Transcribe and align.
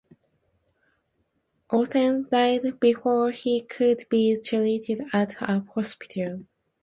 Ohnesorg 1.69 2.31
died 2.31 2.79
before 2.79 3.29
he 3.29 3.61
could 3.61 4.03
be 4.09 4.35
treated 4.35 5.03
at 5.13 5.39
a 5.43 5.59
hospital. 5.75 6.43